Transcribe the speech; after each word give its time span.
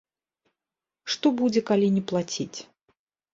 Што 1.15 1.27
будзе, 1.41 1.61
калі 1.69 1.87
не 1.99 2.03
плаціць? 2.13 2.57